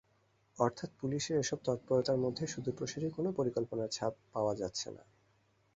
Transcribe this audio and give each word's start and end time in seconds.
অর্থাৎ 0.57 0.89
পুলিশের 0.99 1.37
এসব 1.39 1.59
তৎপরতার 1.65 2.17
মধ্যে 2.17 2.43
সুদূরপ্রসারী 2.47 3.07
কোনো 3.09 3.29
পরিকল্পনার 3.31 3.89
ছাপ 3.89 4.13
পাওয়া 4.33 4.53
যাচ্ছে 4.55 4.87
না। 4.95 5.03